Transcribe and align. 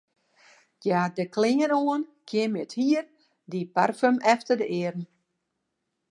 Hja 0.83 1.01
die 1.07 1.15
de 1.17 1.25
klean 1.35 1.73
oan, 1.83 2.03
kjimde 2.29 2.59
it 2.65 2.73
hier, 2.79 3.05
die 3.53 3.65
parfum 3.75 4.15
efter 4.33 4.55
de 4.61 4.67
earen. 4.81 5.05